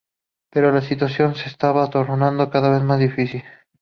Pero 0.49 0.71
la 0.71 0.81
situación 0.81 1.35
se 1.35 1.47
estaba 1.47 1.87
tornando 1.91 2.49
cada 2.49 2.71
vez 2.71 2.81
más 2.81 2.97
difícil. 2.97 3.43